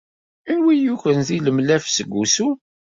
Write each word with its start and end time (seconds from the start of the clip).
Anwa 0.51 0.69
ay 0.73 0.81
yukren 0.83 1.21
tilemlaf 1.27 1.85
seg 1.89 2.07
wusu? 2.13 2.47